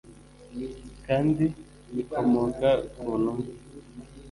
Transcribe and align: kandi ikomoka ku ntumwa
kandi 1.05 1.45
ikomoka 2.01 2.69
ku 2.97 3.07
ntumwa 3.21 3.49